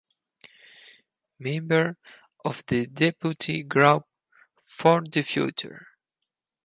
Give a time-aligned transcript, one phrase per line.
[1.37, 1.95] Member
[2.43, 4.07] of the deputy group
[4.65, 5.85] "For the Future".